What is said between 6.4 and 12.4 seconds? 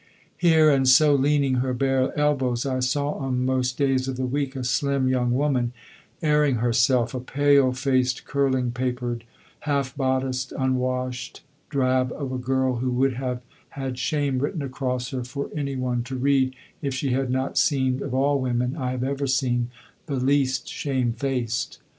herself a pale faced, curling papered, half bodiced, unwashed drab of a